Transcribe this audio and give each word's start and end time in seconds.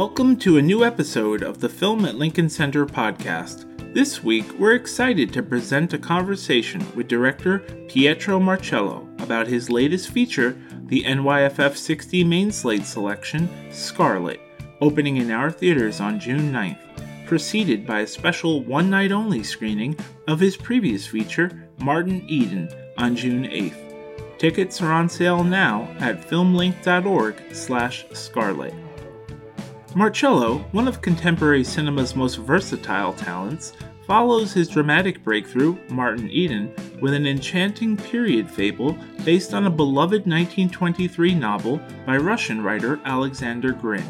Welcome 0.00 0.32
to 0.38 0.56
a 0.56 0.62
new 0.62 0.82
episode 0.82 1.42
of 1.42 1.60
the 1.60 1.68
Film 1.68 2.06
at 2.06 2.14
Lincoln 2.14 2.48
Center 2.48 2.86
podcast. 2.86 3.66
This 3.92 4.24
week, 4.24 4.50
we're 4.58 4.74
excited 4.74 5.30
to 5.34 5.42
present 5.42 5.92
a 5.92 5.98
conversation 5.98 6.82
with 6.96 7.06
director 7.06 7.58
Pietro 7.86 8.40
Marcello 8.40 9.06
about 9.18 9.46
his 9.46 9.68
latest 9.68 10.08
feature, 10.08 10.56
the 10.86 11.04
NYFF 11.04 11.76
60 11.76 12.24
main 12.24 12.50
slate 12.50 12.86
selection, 12.86 13.46
Scarlet, 13.70 14.40
opening 14.80 15.18
in 15.18 15.30
our 15.30 15.50
theaters 15.50 16.00
on 16.00 16.18
June 16.18 16.50
9th, 16.50 16.80
preceded 17.26 17.86
by 17.86 18.00
a 18.00 18.06
special 18.06 18.64
one 18.64 18.88
night 18.88 19.12
only 19.12 19.42
screening 19.42 19.94
of 20.26 20.40
his 20.40 20.56
previous 20.56 21.06
feature, 21.06 21.68
Martin 21.78 22.24
Eden, 22.26 22.70
on 22.96 23.14
June 23.14 23.44
8th. 23.44 24.38
Tickets 24.38 24.80
are 24.80 24.92
on 24.92 25.10
sale 25.10 25.44
now 25.44 25.94
at 25.98 26.26
filmlinc.org/scarlet. 26.26 28.74
Marcello, 29.96 30.58
one 30.70 30.86
of 30.86 31.02
contemporary 31.02 31.64
cinema's 31.64 32.14
most 32.14 32.36
versatile 32.36 33.12
talents, 33.12 33.72
follows 34.06 34.52
his 34.52 34.68
dramatic 34.68 35.24
breakthrough, 35.24 35.76
Martin 35.88 36.30
Eden, 36.30 36.72
with 37.00 37.12
an 37.12 37.26
enchanting 37.26 37.96
period 37.96 38.48
fable 38.48 38.96
based 39.24 39.52
on 39.52 39.66
a 39.66 39.70
beloved 39.70 40.26
1923 40.26 41.34
novel 41.34 41.80
by 42.06 42.16
Russian 42.16 42.62
writer 42.62 43.00
Alexander 43.04 43.72
Grin. 43.72 44.04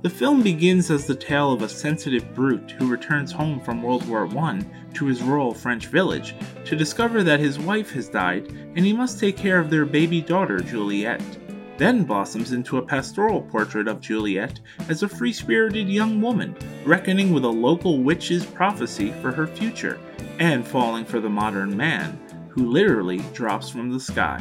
The 0.00 0.10
film 0.10 0.42
begins 0.42 0.90
as 0.90 1.06
the 1.06 1.14
tale 1.14 1.52
of 1.52 1.62
a 1.62 1.68
sensitive 1.68 2.34
brute 2.34 2.72
who 2.72 2.90
returns 2.90 3.30
home 3.30 3.60
from 3.60 3.82
World 3.82 4.08
War 4.08 4.26
I 4.26 4.64
to 4.94 5.06
his 5.06 5.22
rural 5.22 5.54
French 5.54 5.86
village 5.86 6.34
to 6.64 6.74
discover 6.74 7.22
that 7.22 7.38
his 7.38 7.58
wife 7.58 7.92
has 7.92 8.08
died 8.08 8.48
and 8.48 8.84
he 8.84 8.92
must 8.92 9.20
take 9.20 9.36
care 9.36 9.60
of 9.60 9.70
their 9.70 9.84
baby 9.84 10.20
daughter, 10.20 10.58
Juliette 10.58 11.41
then 11.82 12.04
blossoms 12.04 12.52
into 12.52 12.78
a 12.78 12.86
pastoral 12.86 13.42
portrait 13.42 13.88
of 13.88 14.00
Juliet 14.00 14.60
as 14.88 15.02
a 15.02 15.08
free 15.08 15.32
spirited 15.32 15.88
young 15.88 16.20
woman, 16.20 16.54
reckoning 16.84 17.32
with 17.32 17.44
a 17.44 17.48
local 17.48 18.04
witch's 18.04 18.46
prophecy 18.46 19.10
for 19.20 19.32
her 19.32 19.48
future, 19.48 19.98
and 20.38 20.64
falling 20.64 21.04
for 21.04 21.18
the 21.18 21.28
modern 21.28 21.76
man, 21.76 22.20
who 22.50 22.70
literally 22.70 23.18
drops 23.34 23.68
from 23.68 23.90
the 23.90 23.98
sky. 23.98 24.40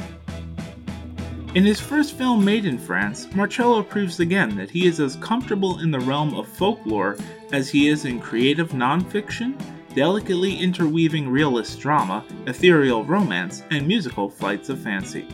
In 1.56 1.64
his 1.64 1.80
first 1.80 2.14
film 2.14 2.46
made 2.46 2.66
in 2.66 2.78
France, 2.78 3.28
Marcello 3.34 3.82
proves 3.82 4.20
again 4.20 4.56
that 4.58 4.70
he 4.70 4.86
is 4.86 5.00
as 5.00 5.16
comfortable 5.16 5.80
in 5.80 5.90
the 5.90 6.00
realm 6.00 6.36
of 6.36 6.48
folklore 6.48 7.18
as 7.52 7.70
he 7.70 7.88
is 7.88 8.06
in 8.06 8.20
creative 8.20 8.70
nonfiction, 8.70 9.60
delicately 9.96 10.56
interweaving 10.58 11.28
realist 11.28 11.80
drama, 11.80 12.24
ethereal 12.46 13.04
romance, 13.04 13.64
and 13.72 13.88
musical 13.88 14.30
flights 14.30 14.70
of 14.70 14.80
fancy. 14.80 15.28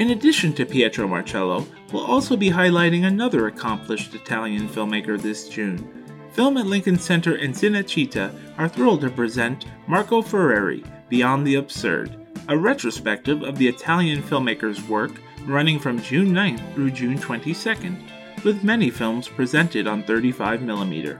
In 0.00 0.12
addition 0.12 0.54
to 0.54 0.64
Pietro 0.64 1.06
Marcello, 1.06 1.66
we'll 1.92 2.06
also 2.06 2.34
be 2.34 2.48
highlighting 2.48 3.04
another 3.04 3.48
accomplished 3.48 4.14
Italian 4.14 4.66
filmmaker 4.66 5.20
this 5.20 5.46
June. 5.46 6.06
Film 6.32 6.56
at 6.56 6.64
Lincoln 6.64 6.98
Center 6.98 7.34
and 7.34 7.54
Cinecittà 7.54 8.34
are 8.56 8.66
thrilled 8.66 9.02
to 9.02 9.10
present 9.10 9.66
Marco 9.86 10.22
Ferreri, 10.22 10.82
Beyond 11.10 11.46
the 11.46 11.56
Absurd, 11.56 12.16
a 12.48 12.56
retrospective 12.56 13.42
of 13.42 13.58
the 13.58 13.68
Italian 13.68 14.22
filmmaker's 14.22 14.82
work 14.88 15.12
running 15.44 15.78
from 15.78 16.00
June 16.00 16.28
9th 16.28 16.72
through 16.72 16.92
June 16.92 17.18
22nd, 17.18 18.02
with 18.42 18.64
many 18.64 18.88
films 18.88 19.28
presented 19.28 19.86
on 19.86 20.02
35mm. 20.04 21.18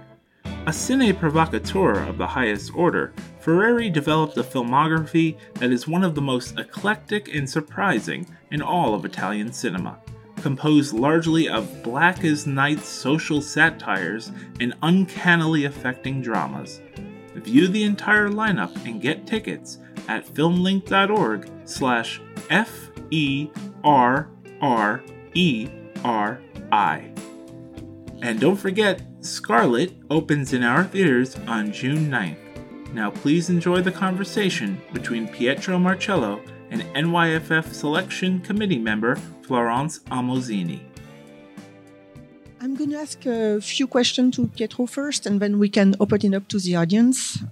A 0.66 0.72
cine 0.72 1.19
provocateur 1.19 2.06
of 2.06 2.19
the 2.19 2.27
highest 2.27 2.75
order, 2.77 3.14
Ferreri 3.42 3.91
developed 3.91 4.36
a 4.36 4.42
filmography 4.42 5.39
that 5.55 5.72
is 5.72 5.88
one 5.88 6.04
of 6.04 6.15
the 6.15 6.21
most 6.21 6.59
eclectic 6.59 7.34
and 7.34 7.48
surprising 7.48 8.26
in 8.50 8.60
all 8.60 8.94
of 8.94 9.06
Italian 9.06 9.54
cinema, 9.54 9.98
composed 10.37 10.93
largely 10.93 11.48
of 11.48 11.82
black 11.82 12.25
as 12.25 12.47
night 12.47 12.81
social 12.81 13.41
satires 13.41 14.32
and 14.60 14.75
uncannily 14.82 15.65
affecting 15.65 16.21
dramas. 16.21 16.82
View 17.34 17.66
the 17.66 17.84
entire 17.84 18.28
lineup 18.28 18.77
and 18.87 19.00
get 19.00 19.27
tickets 19.27 19.78
at 20.09 20.27
filmlinc.org 20.27 21.50
slash 21.65 22.21
F-E-R-R-E-R-I. 22.50 23.50
And 28.22 28.38
don't 28.38 28.56
forget, 28.56 29.00
Scarlet 29.20 29.92
opens 30.08 30.54
in 30.54 30.62
our 30.62 30.82
theaters 30.84 31.36
on 31.47 31.72
June 31.72 32.10
9th. 32.10 32.38
Now 32.94 33.10
please 33.10 33.50
enjoy 33.50 33.82
the 33.82 33.92
conversation 33.92 34.81
between 34.94 35.28
Pietro 35.28 35.78
Marcello 35.78 36.41
and 36.70 36.82
NYFF 36.94 37.70
Selection 37.75 38.41
Committee 38.41 38.78
member 38.78 39.16
Florence 39.42 39.98
Almozini. 40.10 40.80
I'm 42.62 42.75
going 42.75 42.91
to 42.91 42.98
ask 42.98 43.26
a 43.26 43.60
few 43.60 43.86
questions 43.86 44.36
to 44.36 44.47
Pietro 44.48 44.86
first, 44.86 45.26
and 45.26 45.38
then 45.38 45.59
we 45.59 45.69
can 45.69 45.94
open 46.00 46.25
it 46.25 46.34
up 46.34 46.48
to 46.48 46.59
the 46.59 46.76
audience. 46.76 47.42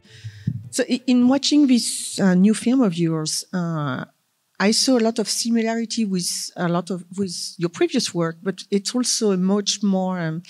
So, 0.70 0.84
in 0.84 1.28
watching 1.28 1.66
this 1.66 2.18
uh, 2.18 2.34
new 2.34 2.54
film 2.54 2.80
of 2.80 2.96
yours, 2.96 3.44
uh, 3.52 4.04
I 4.60 4.70
saw 4.70 4.98
a 4.98 5.00
lot 5.00 5.18
of 5.18 5.28
similarity 5.28 6.04
with 6.04 6.50
a 6.56 6.68
lot 6.68 6.90
of 6.90 7.04
with 7.16 7.54
your 7.58 7.70
previous 7.70 8.14
work, 8.14 8.36
but 8.42 8.64
it's 8.70 8.94
also 8.94 9.32
a 9.32 9.36
much 9.36 9.82
more 9.82 10.18
um, 10.18 10.42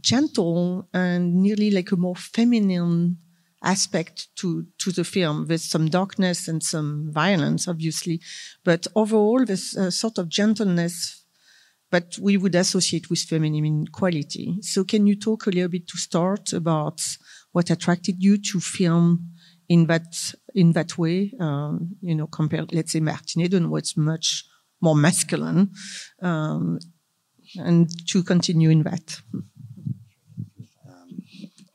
gentle 0.00 0.88
and 0.92 1.34
nearly 1.34 1.70
like 1.70 1.92
a 1.92 1.96
more 1.96 2.16
feminine 2.16 3.18
aspect 3.62 4.28
to 4.36 4.66
to 4.78 4.92
the 4.92 5.02
film 5.02 5.46
with 5.48 5.60
some 5.60 5.88
darkness 5.88 6.46
and 6.46 6.62
some 6.62 7.10
violence 7.12 7.66
obviously. 7.66 8.20
But 8.64 8.86
overall 8.94 9.44
there's 9.44 9.74
a 9.74 9.90
sort 9.90 10.18
of 10.18 10.28
gentleness 10.28 11.24
but 11.90 12.18
we 12.20 12.36
would 12.36 12.54
associate 12.54 13.08
with 13.08 13.20
feminine 13.20 13.86
quality. 13.86 14.58
So 14.60 14.84
can 14.84 15.06
you 15.06 15.16
talk 15.16 15.46
a 15.46 15.50
little 15.50 15.70
bit 15.70 15.88
to 15.88 15.96
start 15.96 16.52
about 16.52 17.00
what 17.52 17.70
attracted 17.70 18.22
you 18.22 18.36
to 18.36 18.60
film 18.60 19.30
in 19.70 19.86
that 19.86 20.34
in 20.54 20.72
that 20.72 20.98
way? 20.98 21.32
Um, 21.40 21.96
you 22.00 22.14
know 22.14 22.26
compared 22.26 22.72
let's 22.72 22.92
say 22.92 23.00
martin 23.00 23.42
eden 23.42 23.70
was 23.70 23.96
much 23.96 24.44
more 24.80 24.94
masculine 24.94 25.70
um, 26.22 26.78
and 27.56 27.88
to 28.08 28.22
continue 28.22 28.70
in 28.70 28.82
that 28.84 29.20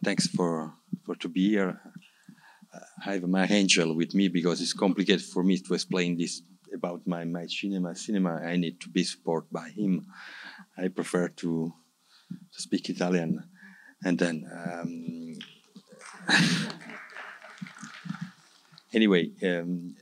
thanks 0.03 0.28
for 0.28 0.74
for 1.06 1.16
to 1.16 1.30
be 1.30 1.50
here. 1.50 1.80
Uh, 2.74 2.80
I 3.06 3.14
have 3.14 3.28
my 3.28 3.47
angel 3.47 3.96
with 3.96 4.14
me 4.14 4.28
because 4.28 4.62
it's 4.62 4.74
complicated 4.74 5.25
for 5.25 5.44
me 5.44 5.58
to 5.58 5.74
explain 5.74 6.18
this 6.18 6.41
about 6.74 7.08
my 7.08 7.24
my 7.25 7.46
cinema. 7.47 7.96
Cinema, 7.96 8.42
I 8.44 8.58
need 8.58 8.80
to 8.81 8.90
be 8.90 9.03
supported 9.03 9.50
by 9.52 9.69
him. 9.69 10.06
I 10.78 10.90
prefer 10.90 11.30
to, 11.30 11.74
to 12.53 12.62
speak 12.62 12.90
Italian, 12.90 13.44
and 14.03 14.19
then. 14.19 14.46
Um, 14.52 15.38
anyway, 18.94 19.31
um, 19.44 19.96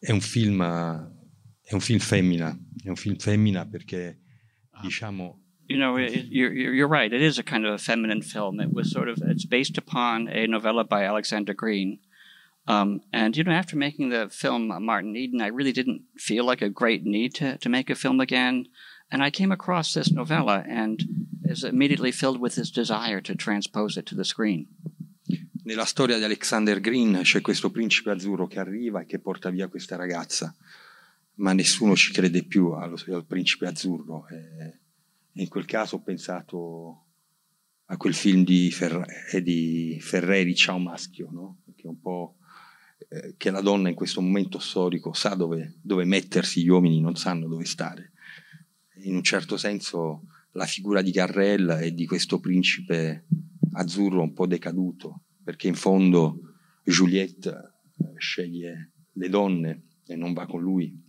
è 0.00 0.12
un 0.12 0.20
film, 0.20 0.62
è 0.62 1.74
un 1.74 1.80
film 1.80 1.98
femmina, 1.98 2.56
è 2.82 2.88
un 2.88 2.96
film 2.96 3.16
femmina 3.16 3.66
perché 3.66 4.20
diciamo 4.80 5.47
you 5.68 5.76
know, 5.76 5.96
it, 5.96 6.26
you're, 6.30 6.52
you're 6.52 6.88
right. 6.88 7.12
It 7.12 7.20
is 7.20 7.38
a 7.38 7.42
kind 7.42 7.66
of 7.66 7.74
a 7.74 7.78
feminine 7.78 8.22
film. 8.22 8.58
It 8.58 8.72
was 8.72 8.90
sort 8.90 9.08
of 9.08 9.18
it's 9.22 9.44
based 9.44 9.76
upon 9.76 10.28
a 10.28 10.46
novella 10.46 10.84
by 10.84 11.04
Alexander 11.04 11.52
Grin. 11.52 11.98
Um, 12.66 13.00
and 13.12 13.36
you 13.36 13.44
know, 13.44 13.52
after 13.52 13.76
making 13.76 14.08
the 14.08 14.28
film 14.30 14.68
Martin 14.84 15.14
Eden, 15.14 15.42
I 15.42 15.48
really 15.48 15.72
didn't 15.72 16.02
feel 16.16 16.44
like 16.44 16.62
a 16.62 16.70
great 16.70 17.04
need 17.04 17.34
to, 17.36 17.58
to 17.58 17.68
make 17.68 17.90
a 17.90 17.94
film 17.94 18.20
again. 18.20 18.66
And 19.10 19.22
I 19.22 19.30
came 19.30 19.52
across 19.52 19.94
this 19.94 20.10
novella 20.10 20.64
and 20.68 21.02
is 21.44 21.64
immediately 21.64 22.12
filled 22.12 22.40
with 22.40 22.56
this 22.56 22.70
desire 22.70 23.20
to 23.22 23.34
transpose 23.34 23.96
it 23.96 24.06
to 24.06 24.14
the 24.14 24.24
screen. 24.24 24.66
Nella 25.64 25.84
storia 25.84 26.16
di 26.16 26.24
Alexander 26.24 26.80
Grin 26.80 27.20
c'è 27.22 27.42
questo 27.42 27.70
principe 27.70 28.10
azzurro 28.10 28.46
che 28.46 28.58
arriva 28.58 29.02
e 29.02 29.06
che 29.06 29.18
porta 29.18 29.50
via 29.50 29.68
questa 29.68 29.96
ragazza, 29.96 30.54
ma 31.36 31.52
nessuno 31.52 31.94
ci 31.94 32.10
crede 32.10 32.44
più 32.44 32.70
allo, 32.70 32.98
al 33.12 33.26
principe 33.26 33.66
azzurro. 33.66 34.26
E 34.28 34.87
in 35.38 35.48
quel 35.48 35.64
caso 35.64 35.96
ho 35.96 36.02
pensato 36.02 37.04
a 37.86 37.96
quel 37.96 38.14
film 38.14 38.44
di, 38.44 38.70
Ferre, 38.70 39.06
di 39.42 39.98
Ferreri, 40.00 40.54
Ciao 40.54 40.78
Maschio, 40.78 41.28
no? 41.30 41.62
che 41.74 41.86
un 41.86 42.00
po' 42.00 42.36
eh, 43.08 43.34
che 43.36 43.50
la 43.50 43.60
donna 43.60 43.88
in 43.88 43.94
questo 43.94 44.20
momento 44.20 44.58
storico 44.58 45.12
sa 45.12 45.34
dove, 45.34 45.78
dove 45.80 46.04
mettersi, 46.04 46.62
gli 46.62 46.68
uomini 46.68 47.00
non 47.00 47.16
sanno 47.16 47.46
dove 47.46 47.64
stare. 47.64 48.12
In 49.04 49.14
un 49.14 49.22
certo 49.22 49.56
senso 49.56 50.24
la 50.52 50.66
figura 50.66 51.02
di 51.02 51.12
Garrel 51.12 51.78
e 51.80 51.94
di 51.94 52.04
questo 52.04 52.40
principe 52.40 53.26
azzurro 53.72 54.22
un 54.22 54.32
po' 54.32 54.46
decaduto, 54.46 55.22
perché 55.42 55.68
in 55.68 55.76
fondo 55.76 56.40
Juliette 56.82 57.48
eh, 57.50 58.14
sceglie 58.16 58.90
le 59.12 59.28
donne 59.28 59.82
e 60.04 60.16
non 60.16 60.32
va 60.32 60.46
con 60.46 60.60
lui. 60.60 61.06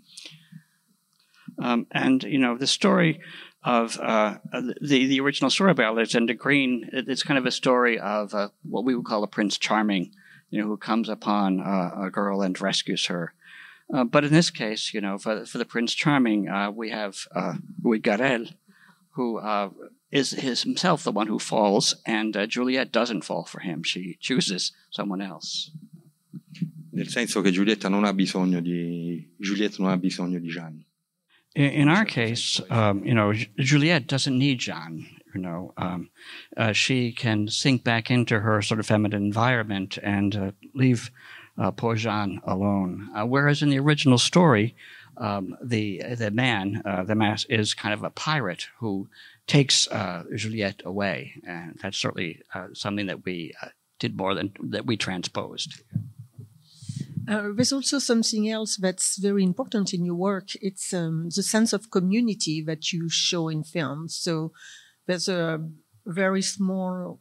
Um, 1.56 1.86
and 1.90 2.24
you 2.24 2.38
know 2.38 2.56
the 2.56 2.68
story 2.68 3.20
of 3.64 4.00
uh, 4.00 4.38
the 4.54 5.08
the 5.08 5.20
original 5.20 5.50
story 5.50 5.72
about 5.72 5.98
Alexander 5.98 6.34
Grin. 6.34 6.90
It's 6.94 7.24
kind 7.24 7.38
of 7.38 7.46
a 7.46 7.52
story 7.52 8.00
of 8.00 8.34
uh, 8.34 8.50
what 8.64 8.86
we 8.86 8.96
would 8.96 9.06
call 9.06 9.24
a 9.24 9.28
Prince 9.28 9.58
Charming, 9.58 10.12
you 10.50 10.62
know, 10.62 10.68
who 10.68 10.78
comes 10.78 11.10
upon 11.10 11.60
uh, 11.60 11.92
a 12.04 12.10
girl 12.10 12.42
and 12.42 12.60
rescues 12.60 13.08
her. 13.08 13.34
Uh, 13.94 14.04
but 14.04 14.24
in 14.24 14.32
this 14.32 14.50
case, 14.50 14.94
you 14.94 15.02
know, 15.02 15.18
for 15.18 15.46
for 15.46 15.58
the 15.58 15.66
Prince 15.66 15.94
Charming, 15.94 16.48
uh, 16.48 16.72
we 16.72 16.90
have 16.92 17.28
uh, 17.36 17.56
Louis 17.84 18.00
Garrel, 18.00 18.54
who 19.12 19.38
uh, 19.40 19.70
is 20.12 20.32
himself 20.32 21.04
the 21.04 21.12
one 21.12 21.28
who 21.28 21.40
falls, 21.40 21.96
and 22.06 22.36
uh, 22.38 22.46
Juliet 22.46 22.92
doesn't 22.92 23.24
fall 23.24 23.46
for 23.46 23.60
him. 23.60 23.84
She 23.84 24.18
chooses 24.20 24.72
someone 24.90 25.22
else. 25.22 25.72
Nel 26.92 27.08
senso 27.08 27.42
che 27.42 27.52
Giulietta 27.52 27.88
non 27.88 28.04
ha 28.04 28.14
bisogno 28.14 28.60
di, 28.60 29.26
Juliette 29.38 29.78
non 29.80 29.92
ha 29.92 29.98
bisogno 29.98 30.40
di 30.40 30.50
Jeanne. 30.50 30.86
In, 31.60 31.90
our 31.90 32.06
case, 32.06 32.62
um, 32.70 33.04
you 33.04 33.14
know, 33.14 33.34
Juliet 33.34 34.08
doesn't 34.08 34.38
need 34.38 34.60
John. 34.60 35.06
You 35.36 35.42
know, 35.42 35.74
um, 35.76 36.10
uh, 36.56 36.72
she 36.72 37.12
can 37.12 37.50
sink 37.50 37.84
back 37.84 38.10
into 38.10 38.40
her 38.40 38.62
sort 38.62 38.80
of 38.80 38.86
feminine 38.86 39.22
environment 39.22 39.98
and 40.02 40.36
uh, 40.38 40.52
leave 40.74 41.12
uh, 41.58 41.72
poor 41.72 41.96
Jeanne 41.96 42.40
alone. 42.46 43.10
Uh, 43.14 43.26
whereas 43.26 43.62
in 43.62 43.70
the 43.70 43.78
original 43.78 44.18
story, 44.18 44.74
um, 45.18 45.58
the 45.62 46.02
the 46.16 46.32
man, 46.32 46.82
uh, 46.86 47.04
the 47.04 47.14
mass, 47.14 47.44
is 47.50 47.74
kind 47.74 47.94
of 47.94 48.06
a 48.06 48.10
pirate 48.10 48.68
who 48.78 49.10
takes 49.46 49.86
uh, 49.90 50.24
Juliet 50.34 50.82
away, 50.86 51.34
and 51.46 51.78
that's 51.82 51.98
certainly 51.98 52.42
something 52.72 53.08
that 53.08 53.26
we 53.26 53.54
did 54.00 54.16
more 54.16 54.34
than 54.34 54.54
that 54.62 54.86
we 54.86 54.96
transposed. 54.96 55.82
Uh, 57.30 57.50
there's 57.54 57.72
also 57.72 58.00
something 58.00 58.50
else 58.50 58.78
that's 58.78 59.18
very 59.18 59.44
important 59.44 59.94
in 59.94 60.04
your 60.04 60.16
work. 60.16 60.56
It's 60.64 60.92
um, 60.94 61.30
the 61.36 61.44
sense 61.44 61.74
of 61.74 61.92
community 61.92 62.60
that 62.64 62.92
you 62.92 63.08
show 63.08 63.50
in 63.50 63.64
films. 63.64 64.16
So 64.16 64.52
there's 65.06 65.30
a 65.30 65.64
very 66.08 66.42
small 66.42 67.20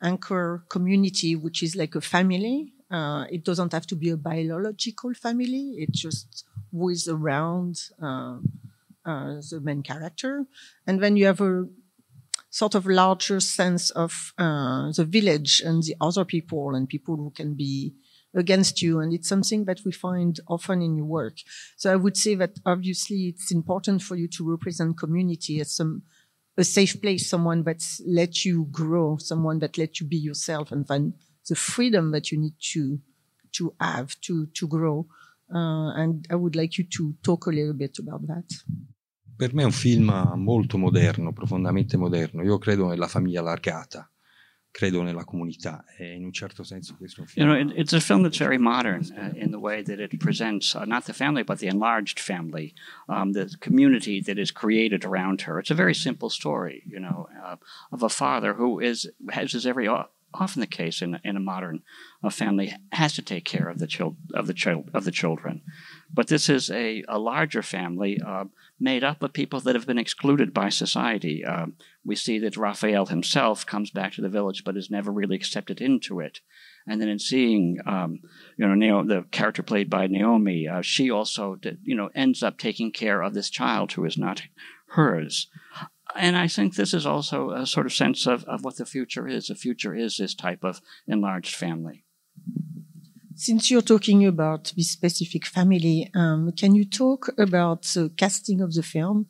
anchor 0.00 0.64
community, 0.68 1.34
which 1.34 1.60
is 1.60 1.74
like 1.74 1.96
a 1.96 2.00
family. 2.00 2.72
Uh, 2.88 3.24
it 3.32 3.44
doesn't 3.44 3.72
have 3.72 3.86
to 3.88 3.96
be 3.96 4.10
a 4.10 4.16
biological 4.16 5.12
family. 5.14 5.74
It's 5.78 6.00
just 6.00 6.44
is 6.90 7.08
around 7.08 7.80
uh, 8.00 8.38
uh 9.04 9.40
the 9.50 9.60
main 9.60 9.82
character. 9.82 10.46
And 10.86 11.02
then 11.02 11.16
you 11.16 11.26
have 11.26 11.40
a 11.40 11.66
sort 12.50 12.76
of 12.76 12.86
larger 12.86 13.40
sense 13.40 13.90
of 13.90 14.34
uh, 14.38 14.92
the 14.92 15.04
village 15.04 15.60
and 15.64 15.82
the 15.82 15.96
other 16.00 16.24
people 16.24 16.76
and 16.76 16.88
people 16.88 17.16
who 17.16 17.30
can 17.30 17.54
be 17.54 17.94
against 18.34 18.82
you. 18.82 19.00
And 19.00 19.12
it's 19.12 19.28
something 19.28 19.64
that 19.64 19.80
we 19.84 19.92
find 19.92 20.38
often 20.48 20.82
in 20.82 20.96
your 20.96 21.06
work. 21.06 21.36
So 21.76 21.92
I 21.92 21.96
would 21.96 22.16
say 22.16 22.34
that 22.36 22.58
obviously 22.64 23.28
it's 23.28 23.52
important 23.52 24.02
for 24.02 24.16
you 24.16 24.28
to 24.28 24.50
represent 24.50 24.98
community 24.98 25.60
as 25.60 25.72
some, 25.72 26.02
a 26.56 26.64
safe 26.64 27.00
place, 27.00 27.28
someone 27.28 27.64
that 27.64 27.82
let 28.06 28.44
you 28.44 28.68
grow, 28.70 29.16
someone 29.18 29.58
that 29.60 29.78
let 29.78 30.00
you 30.00 30.06
be 30.06 30.16
yourself 30.16 30.72
and 30.72 30.86
then 30.86 31.14
the 31.48 31.54
freedom 31.54 32.12
that 32.12 32.30
you 32.30 32.38
need 32.38 32.54
to, 32.72 32.98
to 33.52 33.74
have 33.80 34.18
to, 34.22 34.46
to 34.46 34.66
grow. 34.66 35.06
Uh, 35.54 35.92
and 35.94 36.26
I 36.30 36.34
would 36.34 36.56
like 36.56 36.78
you 36.78 36.84
to 36.96 37.14
talk 37.22 37.46
a 37.46 37.50
little 37.50 37.74
bit 37.74 37.98
about 37.98 38.26
that. 38.26 38.44
Per 39.34 39.54
me 39.54 39.62
è 39.62 39.64
un 39.64 39.72
film 39.72 40.12
molto 40.36 40.78
moderno, 40.78 41.32
profondamente 41.32 41.96
moderno. 41.96 42.42
Io 42.42 42.58
credo 42.58 42.86
nella 42.86 43.08
famiglia 43.08 43.40
allargata. 43.40 44.11
Credo 44.72 45.02
nella 45.02 45.24
comunità 45.24 45.84
e 45.96 46.14
in 46.14 46.24
un 46.24 46.32
certo 46.32 46.64
senso 46.64 46.96
questo 46.96 47.20
è 47.20 47.22
un 47.22 47.28
film. 47.28 47.46
You 47.46 47.54
know, 47.54 47.72
it, 47.72 47.78
it's 47.78 47.92
a 47.92 48.00
film 48.00 48.22
that's 48.22 48.38
very 48.38 48.58
modern 48.58 49.02
uh, 49.16 49.30
in 49.36 49.50
the 49.50 49.58
way 49.58 49.82
that 49.82 50.00
it 50.00 50.18
presents 50.18 50.74
uh, 50.74 50.84
not 50.84 51.04
the 51.04 51.12
family 51.12 51.44
but 51.44 51.58
the 51.58 51.68
enlarged 51.68 52.18
family, 52.18 52.74
um, 53.08 53.32
the 53.32 53.54
community 53.60 54.20
that 54.22 54.38
is 54.38 54.50
created 54.50 55.04
around 55.04 55.42
her. 55.42 55.60
It's 55.60 55.70
a 55.70 55.74
very 55.74 55.94
simple 55.94 56.30
story, 56.30 56.82
you 56.86 56.98
know, 56.98 57.28
uh, 57.44 57.56
of 57.92 58.02
a 58.02 58.08
father 58.08 58.54
who 58.54 58.80
is 58.80 59.08
as 59.30 59.54
is 59.54 59.66
every 59.66 59.86
often 60.34 60.60
the 60.60 60.66
case 60.66 61.02
in, 61.02 61.18
in 61.24 61.36
a 61.36 61.40
modern 61.40 61.82
uh, 62.22 62.30
family 62.30 62.72
has 62.92 63.14
to 63.14 63.22
take 63.22 63.44
care 63.44 63.68
of 63.68 63.78
the 63.78 63.86
child 63.86 64.16
of 64.34 64.46
the 64.46 64.54
child 64.54 64.90
of 64.94 65.04
the 65.04 65.10
children. 65.10 65.62
But 66.12 66.28
this 66.28 66.48
is 66.48 66.70
a, 66.70 67.02
a 67.08 67.18
larger 67.18 67.62
family 67.62 68.20
uh, 68.20 68.44
made 68.78 69.04
up 69.04 69.22
of 69.22 69.32
people 69.32 69.60
that 69.60 69.74
have 69.74 69.86
been 69.86 69.98
excluded 69.98 70.52
by 70.52 70.68
society. 70.68 71.44
Uh, 71.44 71.66
we 72.04 72.16
see 72.16 72.38
that 72.40 72.56
Raphael 72.56 73.06
himself 73.06 73.64
comes 73.64 73.90
back 73.90 74.12
to 74.14 74.22
the 74.22 74.28
village, 74.28 74.64
but 74.64 74.76
is 74.76 74.90
never 74.90 75.12
really 75.12 75.36
accepted 75.36 75.80
into 75.80 76.20
it. 76.20 76.40
And 76.86 77.00
then 77.00 77.08
in 77.08 77.18
seeing, 77.18 77.78
um, 77.86 78.20
you 78.56 78.66
know, 78.66 79.04
the 79.04 79.24
character 79.30 79.62
played 79.62 79.88
by 79.88 80.08
Naomi, 80.08 80.66
uh, 80.66 80.82
she 80.82 81.10
also, 81.10 81.54
did, 81.54 81.78
you 81.84 81.94
know, 81.94 82.10
ends 82.14 82.42
up 82.42 82.58
taking 82.58 82.90
care 82.90 83.22
of 83.22 83.34
this 83.34 83.50
child 83.50 83.92
who 83.92 84.04
is 84.04 84.18
not 84.18 84.42
hers. 84.88 85.48
And 86.16 86.36
I 86.36 86.48
think 86.48 86.74
this 86.74 86.94
is 86.94 87.06
also 87.06 87.50
a 87.50 87.66
sort 87.66 87.86
of 87.86 87.92
sense 87.92 88.26
of, 88.26 88.44
of 88.44 88.64
what 88.64 88.76
the 88.76 88.86
future 88.86 89.26
is. 89.26 89.46
The 89.46 89.54
future 89.54 89.94
is 89.94 90.16
this 90.16 90.34
type 90.34 90.64
of 90.64 90.80
enlarged 91.06 91.54
family. 91.54 92.04
Since 93.34 93.70
you're 93.70 93.82
talking 93.82 94.26
about 94.26 94.72
this 94.76 94.90
specific 94.90 95.46
family, 95.46 96.10
um, 96.14 96.52
can 96.56 96.74
you 96.74 96.84
talk 96.84 97.30
about 97.38 97.82
the 97.82 98.10
casting 98.16 98.60
of 98.60 98.74
the 98.74 98.82
film? 98.82 99.26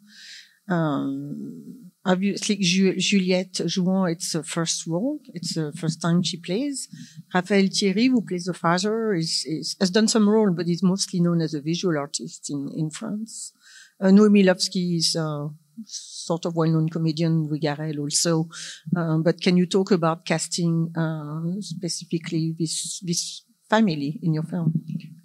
Um, 0.68 1.90
obviously, 2.04 2.56
Ju- 2.56 2.96
Juliette 2.96 3.60
Jouan, 3.66 4.12
it's 4.12 4.32
the 4.32 4.42
first 4.42 4.86
role. 4.86 5.20
It's 5.34 5.54
the 5.54 5.72
first 5.72 6.02
time 6.02 6.22
she 6.22 6.36
plays. 6.38 6.88
Raphael 7.32 7.68
Thierry, 7.68 8.06
who 8.06 8.22
plays 8.22 8.44
the 8.46 8.54
father, 8.54 9.14
is, 9.14 9.44
is, 9.46 9.76
has 9.80 9.90
done 9.90 10.08
some 10.08 10.28
role, 10.28 10.50
but 10.50 10.68
is 10.68 10.82
mostly 10.82 11.20
known 11.20 11.40
as 11.40 11.54
a 11.54 11.60
visual 11.60 11.96
artist 11.96 12.50
in, 12.50 12.70
in 12.76 12.90
France. 12.90 13.52
Uh, 14.00 14.08
Noémie 14.08 14.44
Lvovsky 14.44 14.96
is 14.96 15.14
uh, 15.16 15.48
sort 15.84 16.44
of 16.46 16.54
well-known 16.54 16.88
comedian, 16.88 17.48
Rigarel 17.48 18.00
also. 18.00 18.48
Um, 18.96 19.22
but 19.22 19.40
can 19.40 19.56
you 19.56 19.66
talk 19.66 19.90
about 19.90 20.24
casting 20.24 20.92
uh, 20.96 21.60
specifically 21.60 22.54
this, 22.58 23.00
this 23.04 23.44
family 23.68 24.18
in 24.22 24.34
your 24.34 24.44
film? 24.44 24.72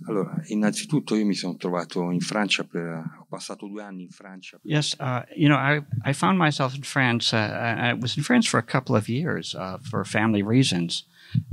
Allora, 0.08 0.42
innanzitutto 0.46 1.16
io 1.16 1.26
mi 1.26 1.34
sono 1.34 1.58
trovato 1.58 2.12
in 2.12 2.22
Francia 2.22 2.64
per 2.64 3.04
ho 3.20 3.26
passato 3.28 3.68
due 3.68 3.84
anni 3.84 4.04
in 4.04 4.10
Francia. 4.10 4.58
Yes, 4.64 4.96
uh, 5.00 5.24
you 5.36 5.50
know, 5.50 5.58
I 5.58 5.84
I 6.06 6.14
found 6.14 6.38
myself 6.38 6.76
in 6.76 6.84
France. 6.84 7.34
Uh, 7.34 7.90
I 7.90 7.94
was 7.94 8.16
in 8.16 8.24
France 8.24 8.48
for 8.48 8.58
a 8.58 8.64
couple 8.64 8.96
of 8.96 9.10
years 9.10 9.54
uh, 9.54 9.80
for 9.82 10.06
family 10.06 10.42
reasons, 10.42 11.04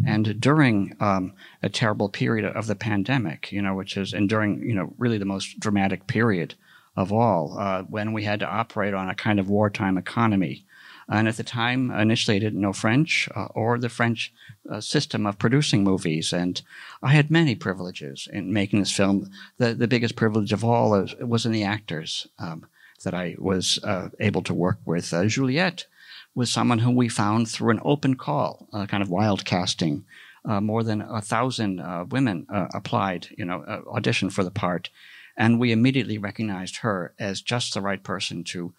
and 0.07 0.39
during 0.39 0.95
um, 1.01 1.33
a 1.63 1.69
terrible 1.69 2.09
period 2.09 2.45
of 2.45 2.67
the 2.67 2.77
pandemic, 2.77 3.51
you 3.51 3.61
know, 3.61 3.75
which 3.75 3.97
is 3.97 4.15
and 4.15 4.29
during 4.29 4.63
you 4.63 4.75
know 4.75 4.95
really 4.99 5.19
the 5.19 5.27
most 5.27 5.59
dramatic 5.59 6.07
period 6.07 6.55
of 6.97 7.13
all, 7.13 7.59
uh, 7.59 7.83
when 7.83 8.13
we 8.13 8.25
had 8.25 8.41
to 8.41 8.47
operate 8.47 8.95
on 8.95 9.09
a 9.09 9.15
kind 9.15 9.41
of 9.41 9.49
wartime 9.49 9.99
economy. 9.99 10.65
And 11.09 11.29
at 11.29 11.37
the 11.37 11.45
time, 11.45 11.91
initially, 11.91 12.37
I 12.37 12.41
didn't 12.41 12.61
know 12.61 12.73
French 12.73 13.29
uh, 13.35 13.47
or 13.55 13.79
the 13.79 13.91
French 13.91 14.33
uh, 14.71 14.81
system 14.81 15.27
of 15.27 15.39
producing 15.39 15.85
movies. 15.85 16.33
And 16.33 16.63
I 17.03 17.13
had 17.13 17.31
many 17.31 17.55
privileges 17.55 18.27
in 18.33 18.53
making 18.53 18.79
this 18.79 18.93
film. 18.93 19.31
The, 19.59 19.75
the 19.75 19.89
biggest 19.89 20.17
privilege 20.17 20.53
of 20.53 20.65
all 20.65 20.91
was, 20.91 21.15
was 21.21 21.45
in 21.45 21.53
the 21.53 21.65
actors 21.65 22.27
um, 22.39 22.67
that 23.03 23.13
I 23.13 23.35
was 23.39 23.79
uh, 23.85 24.09
able 24.19 24.43
to 24.43 24.55
work 24.55 24.79
with. 24.87 25.13
Uh, 25.13 25.27
Juliette 25.27 25.87
was 26.35 26.51
someone 26.51 26.79
whom 26.79 26.97
we 26.97 27.09
found 27.09 27.51
through 27.51 27.71
an 27.71 27.81
open 27.85 28.15
call, 28.17 28.67
uh, 28.73 28.87
kind 28.87 29.03
of 29.03 29.11
wild 29.11 29.45
casting. 29.45 30.05
More 30.47 30.83
than 30.83 31.01
a 31.01 31.23
thousand 31.23 31.83
women 32.11 32.47
applied, 32.51 33.29
you 33.39 33.47
know, 33.47 33.65
auditioned 33.87 34.31
for 34.31 34.45
the 34.45 34.51
part. 34.51 34.91
And 35.37 35.59
we 35.59 35.73
immediately 35.73 36.19
recognized 36.19 36.79
her 36.79 37.15
as 37.19 37.41
just 37.41 37.75
the 37.75 37.81
right 37.81 38.03
person 38.03 38.45
to 38.45 38.73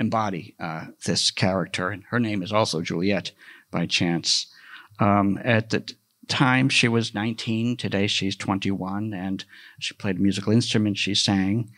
embody 0.00 0.54
uh, 0.58 0.86
this 1.04 1.30
character. 1.30 1.90
And 1.90 2.02
her 2.10 2.18
name 2.18 2.42
is 2.42 2.52
also 2.52 2.80
Juliette 2.80 3.32
by 3.70 3.86
chance. 3.86 4.46
Um, 4.98 5.38
at 5.44 5.70
the 5.70 5.92
time, 6.26 6.68
she 6.68 6.88
was 6.88 7.14
19. 7.14 7.76
Today, 7.76 8.06
she's 8.06 8.34
21, 8.34 9.12
and 9.12 9.44
she 9.78 9.94
played 9.94 10.16
a 10.16 10.20
musical 10.20 10.52
instrument. 10.52 10.98
She 10.98 11.14
sang, 11.14 11.70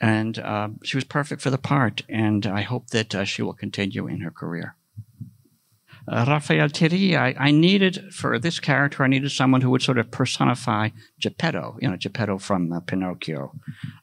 and 0.00 0.38
uh, 0.38 0.68
she 0.84 0.96
was 0.96 1.04
perfect 1.04 1.40
for 1.40 1.50
the 1.50 1.58
part. 1.58 2.02
And 2.08 2.46
I 2.46 2.60
hope 2.60 2.88
that 2.88 3.14
uh, 3.14 3.24
she 3.24 3.42
will 3.42 3.54
continue 3.54 4.06
in 4.06 4.20
her 4.20 4.30
career. 4.30 4.76
Uh, 6.08 6.24
Raphael 6.26 6.68
Thierry, 6.68 7.16
I, 7.16 7.34
I, 7.38 7.50
needed 7.52 8.12
for 8.12 8.38
this 8.38 8.58
character, 8.58 9.04
I 9.04 9.06
needed 9.06 9.30
someone 9.30 9.60
who 9.60 9.70
would 9.70 9.82
sort 9.82 9.98
of 9.98 10.10
personify 10.10 10.88
Geppetto, 11.20 11.78
you 11.80 11.88
know, 11.88 11.96
Geppetto 11.96 12.38
from 12.38 12.72
uh, 12.72 12.80
Pinocchio. 12.80 13.52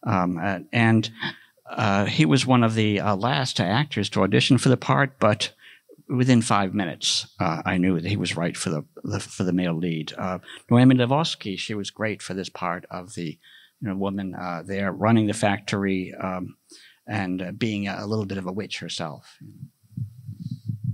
Um, 0.03 0.39
uh, 0.41 0.60
and 0.72 1.10
uh, 1.70 2.06
he 2.06 2.25
was 2.25 2.46
one 2.46 2.63
of 2.63 2.75
the 2.75 3.01
uh, 3.01 3.15
last 3.15 3.60
actors 3.60 4.10
to 4.12 4.24
audition 4.24 4.58
for 4.58 4.70
the 4.70 4.77
part, 4.77 5.20
but 5.20 5.51
within 6.08 6.41
five 6.41 6.74
minutes, 6.74 7.27
uh, 7.39 7.62
I 7.65 7.77
knew 7.77 8.00
that 8.00 8.10
he 8.10 8.18
was 8.18 8.38
right 8.38 8.56
for 8.56 8.70
the, 8.70 8.86
the 9.03 9.20
for 9.20 9.44
the 9.44 9.53
male 9.53 9.77
lead. 9.77 10.13
Noémie 10.72 10.98
Lvovsky, 10.98 11.60
she 11.60 11.75
was 11.75 11.91
great 11.91 12.22
for 12.22 12.34
this 12.34 12.50
part 12.50 12.86
of 12.89 13.13
the 13.15 13.38
you 13.82 13.88
know, 13.88 13.96
woman 13.96 14.36
there 14.65 14.91
running 14.91 15.27
the 15.27 15.34
factory 15.34 16.13
um, 16.15 16.56
and 17.06 17.60
being 17.60 17.88
a, 17.88 17.98
a, 18.00 18.08
little 18.08 18.25
bit 18.25 18.38
of 18.38 18.48
a 18.48 18.51
witch 18.51 18.79
herself. 18.79 19.38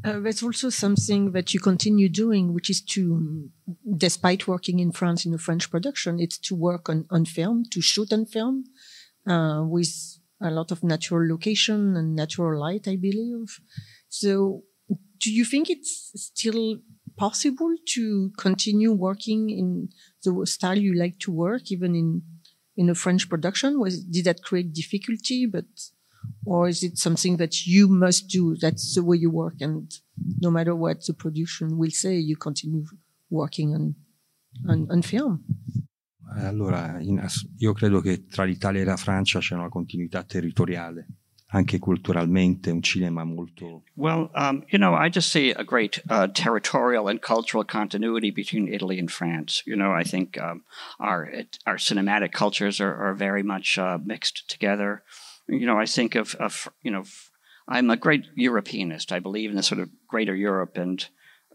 Uh, 0.06 0.20
there's 0.20 0.44
also 0.44 0.70
something 0.70 1.32
that 1.32 1.54
you 1.54 1.60
continue 1.60 2.08
doing, 2.08 2.54
which 2.54 2.70
is 2.70 2.82
to, 2.82 3.50
despite 3.98 4.48
working 4.48 4.80
in 4.80 4.92
France 4.92 5.26
in 5.26 5.34
a 5.34 5.38
French 5.40 5.72
production, 5.72 6.20
it's 6.20 6.38
to 6.38 6.56
work 6.56 6.90
on, 6.90 7.06
on 7.10 7.26
film, 7.26 7.64
to 7.72 7.82
shoot 7.82 8.14
on 8.14 8.26
film 8.26 8.66
with 9.72 10.20
a 10.42 10.52
lot 10.52 10.72
of 10.72 10.84
natural 10.84 11.28
location 11.28 11.96
and 11.98 12.16
natural 12.16 12.60
light, 12.60 12.88
I 12.88 12.98
believe. 12.98 13.60
So 14.10 14.64
do 15.20 15.34
you 15.34 15.44
think 15.44 15.70
it's 15.70 16.12
still 16.16 16.78
possible 17.18 17.74
to 17.96 18.32
continue 18.38 18.92
working 18.92 19.50
in 19.50 19.90
the 20.24 20.46
style 20.46 20.78
you 20.78 20.94
like 20.94 21.18
to 21.20 21.32
work, 21.32 21.72
even 21.72 21.96
in, 21.96 22.22
in 22.78 22.90
a 22.90 22.96
French 22.96 23.28
production? 23.28 23.80
Was, 23.80 24.04
did 24.04 24.26
that 24.26 24.44
create 24.44 24.74
difficulty? 24.74 25.48
But 25.48 25.66
or 26.46 26.68
is 26.68 26.84
it 26.84 26.98
something 26.98 27.38
that 27.38 27.66
you 27.66 27.88
must 27.88 28.28
do? 28.28 28.56
That's 28.56 28.94
the 28.94 29.04
way 29.04 29.18
you 29.18 29.32
work, 29.32 29.62
and 29.62 29.92
no 30.40 30.50
matter 30.50 30.76
what 30.76 31.06
the 31.06 31.14
production 31.14 31.78
will 31.78 31.92
say, 31.92 32.16
you 32.18 32.36
continue 32.36 32.86
working 33.30 33.74
on 33.74 33.96
on, 34.68 34.88
on 34.90 35.02
film. 35.02 35.44
Allora, 36.38 37.00
in, 37.00 37.26
io 37.58 37.74
credo 37.74 38.02
che 38.02 38.26
tra 38.26 38.44
l'Italia 38.44 38.82
e 38.82 38.86
la 38.86 38.98
Francia 38.98 39.40
c'è 39.40 39.56
una 39.56 39.70
continuità 39.70 40.24
territoriale. 40.24 41.08
anche 41.56 41.80
culturalmente 41.80 42.70
un 42.70 42.82
cinema 42.82 43.24
molto. 43.24 43.84
Well, 43.96 44.30
um, 44.36 44.64
you 44.70 44.78
know, 44.78 44.94
I 44.94 45.10
just 45.10 45.32
see 45.32 45.52
a 45.52 45.64
great 45.64 46.02
uh, 46.10 46.28
territorial 46.28 47.08
and 47.08 47.22
cultural 47.22 47.64
continuity 47.64 48.32
between 48.32 48.68
Italy 48.68 49.00
and 49.00 49.10
France. 49.10 49.64
You 49.66 49.76
know, 49.76 49.94
I 49.94 50.04
think 50.04 50.38
um, 50.38 50.64
our 51.00 51.30
our 51.66 51.78
cinematic 51.78 52.34
cultures 52.34 52.82
are, 52.82 52.94
are 52.94 53.14
very 53.14 53.44
much 53.44 53.78
uh, 53.78 54.00
mixed 54.04 54.50
together. 54.50 55.04
You 55.48 55.66
know, 55.66 55.78
I 55.78 55.86
think 55.86 56.16
of, 56.16 56.36
of 56.36 56.68
you 56.82 56.92
know, 56.92 57.04
I'm 57.68 57.90
a 57.90 57.98
great 57.98 58.26
Europeanist. 58.36 59.12
I 59.12 59.20
believe 59.20 59.50
in 59.50 59.56
the 59.56 59.64
sort 59.64 59.82
of 59.82 59.90
greater 60.08 60.36
Europe 60.36 60.78
and. 60.78 61.08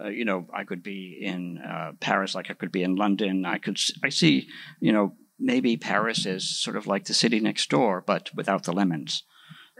Uh, 0.03 0.09
you 0.09 0.25
know, 0.25 0.47
I 0.55 0.65
could 0.65 0.83
be 0.83 1.19
in 1.21 1.59
uh, 1.59 1.93
Paris, 2.01 2.35
like 2.35 2.51
I 2.51 2.55
could 2.55 2.73
be 2.73 2.83
in 2.83 2.97
London. 2.97 3.45
I 3.45 3.59
could, 3.59 3.79
I 4.03 4.09
see, 4.09 4.49
you 4.81 4.93
know, 4.93 5.13
maybe 5.41 5.77
Paris 5.77 6.27
is 6.27 6.49
sort 6.59 6.77
of 6.77 6.87
like 6.87 7.05
the 7.05 7.15
city 7.15 7.41
next 7.41 7.71
door, 7.71 8.05
but 8.07 8.31
without 8.35 8.65
the 8.65 8.73
lemons. 8.73 9.25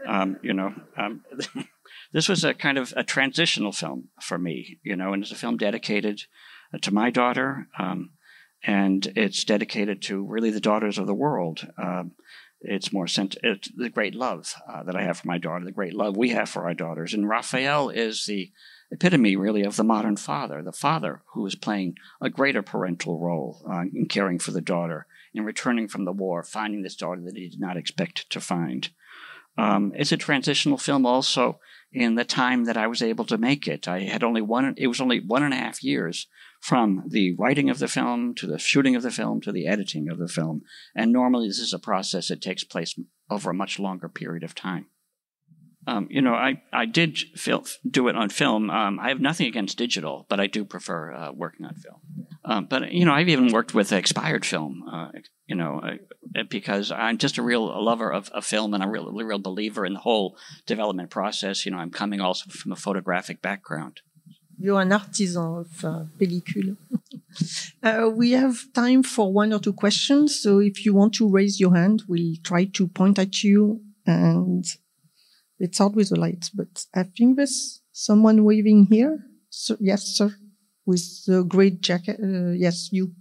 Um, 0.07 0.37
you 0.41 0.53
know, 0.53 0.73
um, 0.97 1.23
this 2.11 2.27
was 2.27 2.43
a 2.43 2.53
kind 2.53 2.77
of 2.77 2.93
a 2.97 3.03
transitional 3.03 3.71
film 3.71 4.09
for 4.19 4.37
me, 4.37 4.79
you 4.83 4.95
know, 4.95 5.13
and 5.13 5.23
it's 5.23 5.31
a 5.31 5.35
film 5.35 5.57
dedicated 5.57 6.23
uh, 6.73 6.79
to 6.79 6.93
my 6.93 7.11
daughter, 7.11 7.67
um, 7.77 8.11
and 8.63 9.11
it's 9.15 9.43
dedicated 9.43 10.01
to 10.03 10.25
really 10.25 10.49
the 10.49 10.59
daughters 10.59 10.97
of 10.97 11.07
the 11.07 11.13
world. 11.13 11.67
Um, 11.77 12.13
it's 12.61 12.93
more 12.93 13.05
it's 13.05 13.69
the 13.75 13.89
great 13.89 14.15
love 14.15 14.55
uh, 14.67 14.83
that 14.83 14.95
I 14.95 15.03
have 15.03 15.19
for 15.19 15.27
my 15.27 15.37
daughter, 15.37 15.65
the 15.65 15.71
great 15.71 15.95
love 15.95 16.15
we 16.15 16.29
have 16.29 16.49
for 16.49 16.65
our 16.65 16.73
daughters, 16.73 17.13
and 17.13 17.27
Raphael 17.27 17.89
is 17.89 18.25
the 18.25 18.51
epitome, 18.91 19.35
really, 19.35 19.63
of 19.63 19.77
the 19.77 19.83
modern 19.83 20.17
father, 20.17 20.61
the 20.61 20.71
father 20.71 21.21
who 21.33 21.45
is 21.45 21.55
playing 21.55 21.97
a 22.19 22.29
greater 22.29 22.61
parental 22.61 23.19
role 23.19 23.63
uh, 23.69 23.83
in 23.93 24.05
caring 24.07 24.37
for 24.37 24.51
the 24.51 24.61
daughter, 24.61 25.07
in 25.33 25.45
returning 25.45 25.87
from 25.87 26.05
the 26.05 26.11
war, 26.11 26.43
finding 26.43 26.83
this 26.83 26.95
daughter 26.95 27.21
that 27.21 27.37
he 27.37 27.47
did 27.47 27.59
not 27.59 27.77
expect 27.77 28.29
to 28.29 28.41
find. 28.41 28.89
Um, 29.57 29.91
it's 29.95 30.11
a 30.11 30.17
transitional 30.17 30.77
film 30.77 31.05
also 31.05 31.59
in 31.91 32.15
the 32.15 32.23
time 32.23 32.65
that 32.65 32.77
I 32.77 32.87
was 32.87 33.01
able 33.01 33.25
to 33.25 33.37
make 33.37 33.67
it. 33.67 33.87
I 33.87 34.01
had 34.01 34.23
only 34.23 34.41
one, 34.41 34.73
it 34.77 34.87
was 34.87 35.01
only 35.01 35.19
one 35.19 35.43
and 35.43 35.53
a 35.53 35.57
half 35.57 35.83
years 35.83 36.27
from 36.61 37.03
the 37.07 37.35
writing 37.37 37.69
of 37.69 37.79
the 37.79 37.87
film 37.87 38.33
to 38.35 38.47
the 38.47 38.59
shooting 38.59 38.95
of 38.95 39.03
the 39.03 39.11
film 39.11 39.41
to 39.41 39.51
the 39.51 39.67
editing 39.67 40.09
of 40.09 40.17
the 40.17 40.27
film. 40.27 40.61
And 40.95 41.11
normally 41.11 41.47
this 41.47 41.59
is 41.59 41.73
a 41.73 41.79
process 41.79 42.29
that 42.29 42.41
takes 42.41 42.63
place 42.63 42.97
over 43.29 43.49
a 43.49 43.53
much 43.55 43.79
longer 43.79 44.07
period 44.07 44.43
of 44.43 44.55
time. 44.55 44.85
Um, 45.87 46.07
you 46.11 46.21
know, 46.21 46.35
I, 46.35 46.61
I 46.71 46.85
did 46.85 47.17
fil- 47.35 47.65
do 47.89 48.07
it 48.07 48.15
on 48.15 48.29
film. 48.29 48.69
Um, 48.69 48.99
I 48.99 49.09
have 49.09 49.19
nothing 49.19 49.47
against 49.47 49.79
digital, 49.79 50.27
but 50.29 50.39
I 50.39 50.45
do 50.45 50.63
prefer 50.63 51.11
uh, 51.11 51.31
working 51.31 51.65
on 51.65 51.73
film. 51.73 52.27
Um, 52.45 52.67
but, 52.69 52.91
you 52.91 53.03
know, 53.03 53.13
I've 53.13 53.29
even 53.29 53.51
worked 53.51 53.73
with 53.73 53.91
expired 53.91 54.45
film, 54.45 54.83
uh, 54.91 55.09
you 55.47 55.55
know, 55.55 55.81
because 56.49 56.91
I'm 56.91 57.17
just 57.17 57.37
a 57.37 57.41
real 57.41 57.65
lover 57.83 58.11
of, 58.11 58.29
of 58.29 58.45
film 58.45 58.73
and 58.73 58.83
I'm 58.83 58.89
a 58.89 58.91
real, 58.91 59.11
real 59.11 59.39
believer 59.39 59.85
in 59.85 59.93
the 59.93 59.99
whole 59.99 60.37
development 60.65 61.09
process. 61.09 61.65
You 61.65 61.71
know, 61.71 61.77
I'm 61.77 61.91
coming 61.91 62.21
also 62.21 62.49
from 62.49 62.71
a 62.71 62.75
photographic 62.75 63.41
background. 63.41 64.01
You're 64.57 64.81
an 64.81 64.91
artisan 64.91 65.43
of 65.43 65.85
uh, 65.85 66.03
pellicule. 66.19 66.77
uh, 67.83 68.09
we 68.13 68.31
have 68.31 68.57
time 68.73 69.01
for 69.01 69.33
one 69.33 69.51
or 69.53 69.59
two 69.59 69.73
questions. 69.73 70.39
So 70.39 70.59
if 70.59 70.85
you 70.85 70.93
want 70.93 71.13
to 71.15 71.29
raise 71.29 71.59
your 71.59 71.75
hand, 71.75 72.03
we'll 72.07 72.35
try 72.43 72.65
to 72.65 72.87
point 72.87 73.17
at 73.17 73.43
you 73.43 73.81
and 74.05 74.65
Let's 75.61 75.79
with 75.79 76.09
the 76.09 76.19
lights, 76.19 76.49
but 76.49 76.87
I 76.95 77.03
think 77.03 77.37
there's 77.37 77.83
someone 77.91 78.43
waving 78.43 78.87
here. 78.87 79.19
So, 79.51 79.77
yes, 79.79 80.05
sir, 80.17 80.35
with 80.87 81.03
the 81.27 81.43
great 81.43 81.81
jacket. 81.81 82.19
Uh, 82.19 82.53
yes, 82.53 82.89
you. 82.91 83.13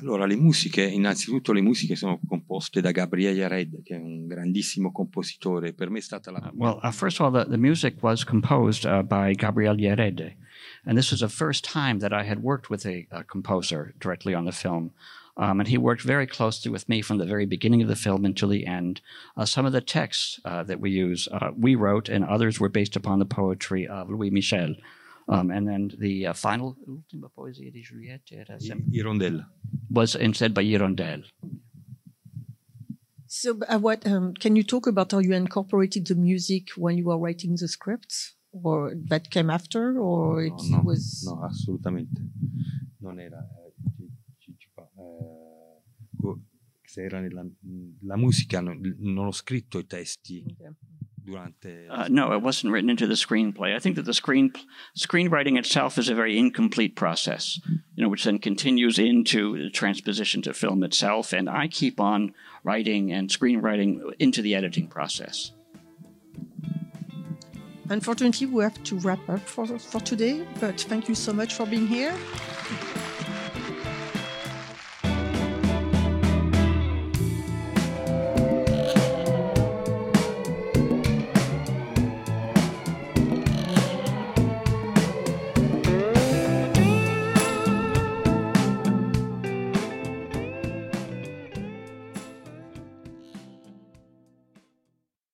Allora, 0.00 0.24
le 0.26 0.36
musiche, 0.36 0.82
innanzitutto 0.82 1.52
le 1.52 1.60
musiche 1.60 1.96
sono 1.96 2.20
composte 2.26 2.80
da 2.80 2.90
Gabriele 2.92 3.34
Yared, 3.34 3.82
che 3.82 3.96
è 3.96 3.98
un 3.98 4.26
grandissimo 4.26 4.92
compositore. 4.92 5.72
Per 5.72 5.90
me 5.90 5.98
è 5.98 6.02
stata 6.02 6.30
la... 6.30 6.38
Uh, 6.38 6.56
well, 6.56 6.80
uh, 6.82 6.90
first 6.90 7.20
of 7.20 7.26
all, 7.26 7.32
the, 7.32 7.50
the 7.50 7.58
music 7.58 8.02
was 8.02 8.24
composed 8.24 8.84
uh, 8.84 9.02
by 9.02 9.34
Gabriele 9.34 9.76
Yared. 9.76 10.36
And 10.84 10.96
this 10.96 11.10
was 11.10 11.20
the 11.20 11.28
first 11.28 11.64
time 11.64 11.98
that 11.98 12.12
I 12.12 12.24
had 12.24 12.42
worked 12.42 12.70
with 12.70 12.86
a, 12.86 13.06
a 13.10 13.24
composer 13.24 13.94
directly 13.98 14.34
on 14.34 14.44
the 14.44 14.52
film. 14.52 14.92
Um, 15.36 15.60
and 15.60 15.68
he 15.68 15.78
worked 15.78 16.02
very 16.02 16.26
closely 16.26 16.70
with 16.70 16.88
me 16.88 17.02
from 17.02 17.18
the 17.18 17.24
very 17.24 17.46
beginning 17.46 17.82
of 17.82 17.88
the 17.88 17.96
film 17.96 18.24
until 18.24 18.48
the 18.48 18.66
end. 18.66 19.00
Uh, 19.36 19.44
some 19.44 19.64
of 19.64 19.72
the 19.72 19.80
texts 19.80 20.38
uh, 20.44 20.62
that 20.64 20.80
we 20.80 20.90
use, 20.90 21.28
uh, 21.32 21.50
we 21.56 21.74
wrote, 21.74 22.08
and 22.08 22.24
others 22.24 22.60
were 22.60 22.68
based 22.68 22.96
upon 22.96 23.18
the 23.18 23.24
poetry 23.24 23.86
of 23.86 24.10
Louise 24.10 24.32
Michel. 24.32 24.74
Um, 25.30 25.50
and 25.52 25.68
then 25.68 25.90
the 25.98 26.26
uh, 26.26 26.32
final 26.32 26.76
Ultima 26.88 27.28
Poesia 27.28 27.70
di 27.70 27.82
Giulietta 27.82 28.34
Juliette 28.58 28.82
Hirondelle. 28.90 29.46
was 29.88 30.16
instead 30.16 30.52
by 30.52 30.64
Hirondelle. 30.64 31.24
So, 33.26 33.56
uh, 33.68 33.78
what 33.78 34.04
um, 34.08 34.34
can 34.34 34.56
you 34.56 34.64
talk 34.64 34.88
about 34.88 35.12
how 35.12 35.20
you 35.20 35.32
incorporated 35.34 36.08
the 36.08 36.16
music 36.16 36.70
when 36.76 36.98
you 36.98 37.04
were 37.04 37.16
writing 37.16 37.54
the 37.54 37.68
script, 37.68 38.34
or 38.50 38.92
that 39.08 39.30
came 39.30 39.50
after, 39.50 39.96
or 40.00 40.42
it 40.42 40.52
no, 40.68 40.78
no, 40.78 40.82
was? 40.82 41.22
No, 41.24 41.44
assolutamente. 41.44 42.20
Non 42.98 43.20
era. 43.20 43.46
se 46.90 47.04
era 47.04 47.20
nella 47.20 47.46
la 48.00 48.16
musica, 48.16 48.60
non 48.60 49.26
ho 49.26 49.30
scritto 49.30 49.78
i 49.78 49.86
testi. 49.86 50.44
Okay. 50.50 50.74
Durante 51.24 51.86
uh, 51.88 52.08
no, 52.08 52.32
it 52.32 52.42
wasn't 52.42 52.72
written 52.72 52.90
into 52.90 53.06
the 53.06 53.14
screenplay. 53.14 53.74
I 53.74 53.78
think 53.78 53.96
that 53.96 54.04
the 54.04 54.14
screen 54.14 54.52
screenwriting 54.96 55.58
itself 55.58 55.98
is 55.98 56.08
a 56.08 56.14
very 56.14 56.38
incomplete 56.38 56.96
process, 56.96 57.60
you 57.94 58.02
know, 58.02 58.08
which 58.08 58.24
then 58.24 58.38
continues 58.38 58.98
into 58.98 59.62
the 59.62 59.70
transposition 59.70 60.42
to 60.42 60.54
film 60.54 60.82
itself. 60.82 61.32
And 61.32 61.48
I 61.48 61.68
keep 61.68 62.00
on 62.00 62.34
writing 62.64 63.12
and 63.12 63.28
screenwriting 63.28 64.00
into 64.18 64.42
the 64.42 64.54
editing 64.54 64.88
process. 64.88 65.52
Unfortunately, 67.90 68.46
we 68.46 68.62
have 68.62 68.80
to 68.84 68.96
wrap 69.00 69.28
up 69.28 69.40
for, 69.40 69.66
for 69.66 70.00
today, 70.00 70.46
but 70.60 70.80
thank 70.82 71.08
you 71.08 71.14
so 71.16 71.32
much 71.32 71.54
for 71.54 71.66
being 71.66 71.88
here. 71.88 72.16